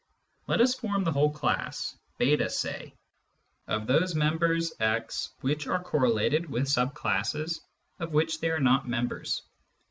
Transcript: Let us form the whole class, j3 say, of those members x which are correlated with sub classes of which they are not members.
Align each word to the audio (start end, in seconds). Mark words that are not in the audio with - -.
Let 0.47 0.61
us 0.61 0.73
form 0.73 1.03
the 1.03 1.11
whole 1.11 1.29
class, 1.31 1.95
j3 2.19 2.49
say, 2.49 2.95
of 3.67 3.85
those 3.85 4.15
members 4.15 4.73
x 4.79 5.29
which 5.41 5.67
are 5.67 5.83
correlated 5.83 6.49
with 6.49 6.67
sub 6.67 6.95
classes 6.95 7.61
of 7.99 8.11
which 8.11 8.39
they 8.39 8.49
are 8.49 8.59
not 8.59 8.87
members. 8.89 9.43